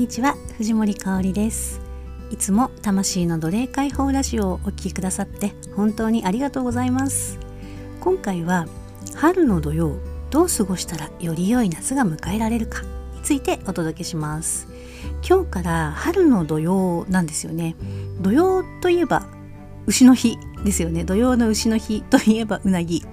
[0.00, 1.78] にちは藤森香里です。
[2.30, 7.38] いつも魂の奴隷解放ラジオをお聴きくださって本当にありがとうございます。
[8.00, 8.66] 今回は
[9.14, 9.98] 春の土曜
[10.30, 12.88] どう過ごしたらより良い夏が迎えられるかに
[13.22, 14.68] ついてお届けします。
[15.28, 17.76] 今日から春の土曜なんですよね。
[18.22, 19.26] 土曜といえば
[19.84, 21.04] 牛の日ですよね。
[21.04, 23.04] 土曜の牛の日といえばうなぎ。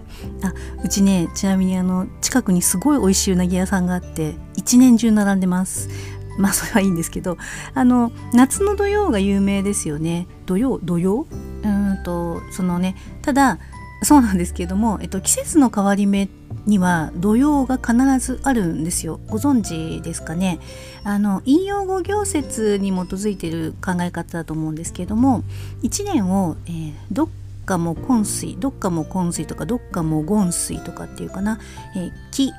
[0.41, 0.53] あ
[0.85, 5.89] うちねちなみにあの近くにすごい美味しいうなぎ屋さんがあって一年中並んでます。
[6.39, 7.37] まあそれはいいんですけど
[7.73, 10.27] あの夏の土曜が有名ですよね。
[10.45, 10.79] 土曜？
[10.83, 11.27] 土曜？
[11.63, 13.59] うんとそのねただ
[14.03, 16.29] そうなんですけども、えっと、季節の変わり目
[16.67, 19.19] には土曜が必ずあるんですよ。
[19.27, 20.59] ご存知ですかね？
[21.03, 25.43] あの引用語行説に基づいている考え方だと思うんですけども
[25.81, 27.29] 1年を、えー、どっ
[27.65, 31.59] かも今水どっかも今水とかどっかもゴン水とかっていうかな、
[31.95, 32.51] えー、木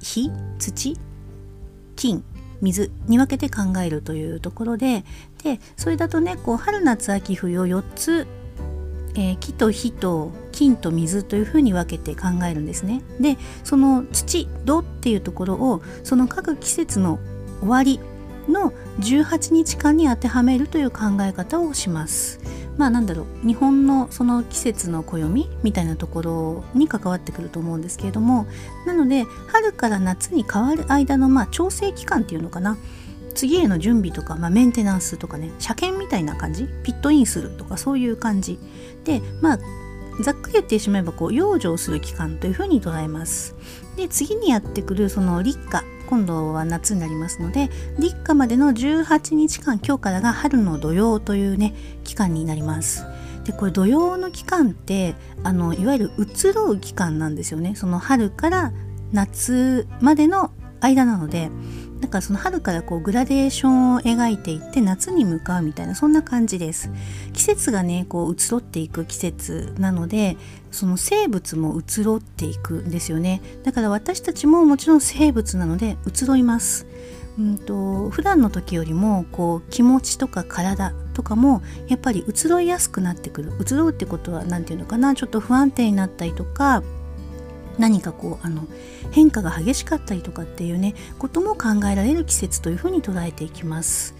[0.00, 0.96] 火土
[1.96, 2.24] 金
[2.60, 5.04] 水に分けて考えるというところで
[5.42, 8.26] でそれだとねこう春夏秋冬を4つ、
[9.14, 13.02] えー、木と火と金と水というふうに分けて考えるんですね。
[13.18, 17.18] でその土土っていうところをその各季節の
[17.60, 18.00] 終わり
[18.48, 22.40] の18日間に当てはめるという考え方をします。
[22.80, 23.46] まあなんだろう。
[23.46, 28.46] 日本のその季節の暦みたいなところに関わってくると思うんですけれども
[28.86, 32.78] なので春から夏に変わる間のまあ調整期間っていうのかな。
[33.34, 36.66] 次への準備とか、まあ、メンテナンスとかね車検みたいな感じ？
[36.82, 38.58] ピットインするとかそういう感じ。
[39.04, 39.58] でまあ
[40.22, 43.54] ざっくり言ってしまえばこう養生する期間というふうに捉えます。
[43.96, 45.84] で次にやってくるその立夏。
[46.10, 51.72] 今度は夏になりますので立夏までの18日間今日からが春の土用というね
[52.02, 53.06] 期間になります。
[53.44, 58.72] でこれ土用の期間ってあのいわゆる移ろう期間なんですよねその春から
[59.12, 61.50] 夏までの間なので
[62.00, 66.90] だかその春からこうグラデーションを描いていって夏に向かうみたいなそんな感じです。
[67.32, 70.36] 季節がねこう移ろっていく季節なので
[70.70, 73.42] その生物も移ろっていくんですよね。
[73.64, 76.86] だから私たちももちろん生物なので移ろいます。
[77.38, 83.52] うんと普段の時よりもこう気持ちとか体とかもやっぱり移ろいやすくなってくる。
[83.60, 86.82] 移ろうってことは何て言うのかなちょっと不安定になったりとか
[87.78, 88.66] 何かこうあの
[89.10, 94.14] 変化が激しかったりとかっていうねことも考えられる季節というふうに捉えていきます。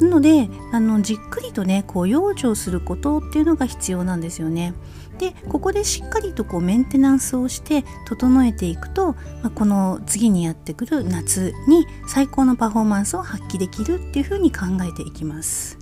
[0.00, 4.74] なのであのじっくりとねこう養生することっていうのが必要なんですよね。
[5.18, 15.78] でここでしっかりとこうメンテナンスをして整えていくと、まあ、この次にやってくる夏に最高のパフォーマンスを発揮できるっていうふうに考えていきます。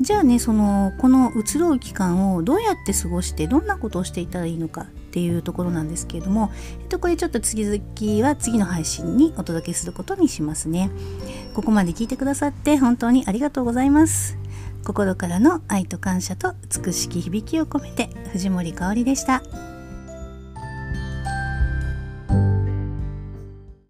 [0.00, 4.86] じゃあねそのこの移ろう期間をどうやって過ごしてどんなことをしていたらいいのか
[5.18, 10.90] っていうところなんですけれども、えっと、これちょっと次々は次の配信にお届けすることにしますね。
[11.54, 14.38] ここまで聞いてくださって本当にありがとうございます。
[14.84, 19.42] 心からの愛と感謝と美しき響きを込めて藤森かおりでした。